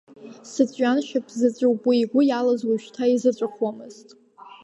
[0.51, 4.07] Сыҵәҩаншьапзаҵәуп, уи игәы иалаз уажәшьҭа изыҵәахуамызт.